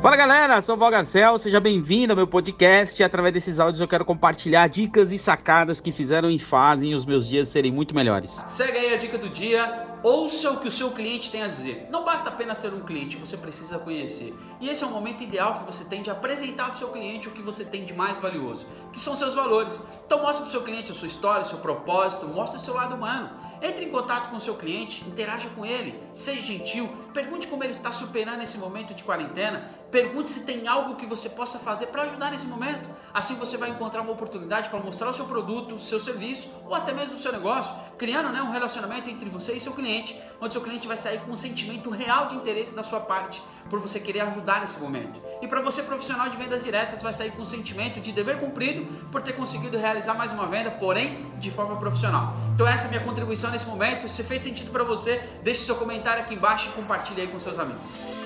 Fala 0.00 0.16
galera, 0.16 0.62
sou 0.62 0.76
o 0.76 0.78
Val 0.78 0.90
Garcel, 0.90 1.36
seja 1.36 1.60
bem-vindo 1.60 2.14
ao 2.14 2.16
meu 2.16 2.26
podcast. 2.26 3.02
Através 3.02 3.34
desses 3.34 3.60
áudios 3.60 3.82
eu 3.82 3.86
quero 3.86 4.02
compartilhar 4.02 4.66
dicas 4.66 5.12
e 5.12 5.18
sacadas 5.18 5.78
que 5.78 5.92
fizeram 5.92 6.30
e 6.30 6.38
fazem 6.38 6.94
os 6.94 7.04
meus 7.04 7.28
dias 7.28 7.50
serem 7.50 7.70
muito 7.70 7.94
melhores. 7.94 8.30
Segue 8.46 8.78
aí 8.78 8.94
a 8.94 8.96
dica 8.96 9.18
do 9.18 9.28
dia, 9.28 9.89
ouça 10.02 10.50
o 10.50 10.60
que 10.60 10.68
o 10.68 10.70
seu 10.70 10.90
cliente 10.90 11.30
tem 11.30 11.42
a 11.42 11.48
dizer. 11.48 11.88
Não 11.90 12.04
basta 12.04 12.28
apenas 12.28 12.58
ter 12.58 12.72
um 12.72 12.80
cliente, 12.80 13.16
você 13.16 13.36
precisa 13.36 13.78
conhecer. 13.78 14.34
E 14.60 14.68
esse 14.68 14.82
é 14.82 14.86
o 14.86 14.90
momento 14.90 15.22
ideal 15.22 15.58
que 15.58 15.64
você 15.64 15.84
tem 15.84 16.02
de 16.02 16.10
apresentar 16.10 16.66
para 16.66 16.74
o 16.74 16.78
seu 16.78 16.88
cliente 16.88 17.28
o 17.28 17.32
que 17.32 17.42
você 17.42 17.64
tem 17.64 17.84
de 17.84 17.92
mais 17.92 18.18
valioso, 18.18 18.66
que 18.92 18.98
são 18.98 19.16
seus 19.16 19.34
valores. 19.34 19.80
Então 20.06 20.22
mostre 20.22 20.42
para 20.42 20.48
o 20.48 20.50
seu 20.50 20.62
cliente 20.62 20.92
a 20.92 20.94
sua 20.94 21.08
história, 21.08 21.42
o 21.42 21.48
seu 21.48 21.58
propósito, 21.58 22.26
mostre 22.26 22.60
o 22.60 22.64
seu 22.64 22.74
lado 22.74 22.94
humano. 22.94 23.50
Entre 23.62 23.84
em 23.84 23.90
contato 23.90 24.30
com 24.30 24.36
o 24.36 24.40
seu 24.40 24.54
cliente, 24.54 25.06
interaja 25.06 25.50
com 25.50 25.66
ele, 25.66 26.00
seja 26.14 26.40
gentil, 26.40 26.88
pergunte 27.12 27.46
como 27.46 27.62
ele 27.62 27.72
está 27.72 27.92
superando 27.92 28.42
esse 28.42 28.56
momento 28.56 28.94
de 28.94 29.02
quarentena, 29.02 29.70
pergunte 29.90 30.32
se 30.32 30.44
tem 30.44 30.66
algo 30.66 30.96
que 30.96 31.04
você 31.04 31.28
possa 31.28 31.58
fazer 31.58 31.88
para 31.88 32.04
ajudar 32.04 32.30
nesse 32.30 32.46
momento. 32.46 32.88
Assim 33.12 33.34
você 33.34 33.58
vai 33.58 33.68
encontrar 33.68 34.00
uma 34.00 34.12
oportunidade 34.12 34.70
para 34.70 34.78
mostrar 34.78 35.10
o 35.10 35.12
seu 35.12 35.26
produto, 35.26 35.74
o 35.74 35.78
seu 35.78 36.00
serviço 36.00 36.48
ou 36.64 36.74
até 36.74 36.94
mesmo 36.94 37.16
o 37.16 37.18
seu 37.18 37.32
negócio, 37.32 37.74
criando 37.98 38.30
né, 38.30 38.40
um 38.40 38.50
relacionamento 38.50 39.10
entre 39.10 39.28
você 39.28 39.52
e 39.52 39.60
seu 39.60 39.72
cliente, 39.90 40.16
onde 40.40 40.52
seu 40.54 40.62
cliente 40.62 40.86
vai 40.86 40.96
sair 40.96 41.20
com 41.20 41.32
um 41.32 41.36
sentimento 41.36 41.90
real 41.90 42.26
de 42.26 42.36
interesse 42.36 42.74
da 42.74 42.82
sua 42.82 43.00
parte 43.00 43.42
por 43.68 43.80
você 43.80 43.98
querer 43.98 44.20
ajudar 44.20 44.60
nesse 44.60 44.78
momento. 44.78 45.20
E 45.42 45.48
para 45.48 45.60
você 45.60 45.82
profissional 45.82 46.28
de 46.28 46.36
vendas 46.36 46.62
diretas 46.62 47.02
vai 47.02 47.12
sair 47.12 47.32
com 47.32 47.42
um 47.42 47.44
sentimento 47.44 48.00
de 48.00 48.12
dever 48.12 48.38
cumprido 48.38 48.86
por 49.10 49.20
ter 49.20 49.32
conseguido 49.32 49.76
realizar 49.76 50.14
mais 50.14 50.32
uma 50.32 50.46
venda, 50.46 50.70
porém 50.70 51.26
de 51.38 51.50
forma 51.50 51.76
profissional. 51.76 52.34
Então 52.54 52.66
essa 52.66 52.84
é 52.84 52.86
a 52.86 52.90
minha 52.90 53.02
contribuição 53.02 53.50
nesse 53.50 53.66
momento. 53.66 54.08
Se 54.08 54.22
fez 54.22 54.42
sentido 54.42 54.70
para 54.70 54.84
você, 54.84 55.18
deixe 55.42 55.64
seu 55.64 55.76
comentário 55.76 56.22
aqui 56.22 56.34
embaixo 56.34 56.70
e 56.70 56.72
compartilhe 56.72 57.22
aí 57.22 57.28
com 57.28 57.38
seus 57.38 57.58
amigos. 57.58 58.20